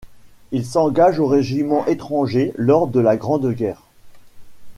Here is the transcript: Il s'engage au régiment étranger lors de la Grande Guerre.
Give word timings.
Il 0.51 0.65
s'engage 0.65 1.19
au 1.19 1.27
régiment 1.27 1.85
étranger 1.85 2.53
lors 2.57 2.87
de 2.87 2.99
la 2.99 3.17
Grande 3.17 3.51
Guerre. 3.53 3.83